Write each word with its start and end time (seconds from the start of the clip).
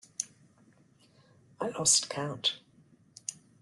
I 1.59 1.67
lost 1.77 2.09
count. 2.09 2.57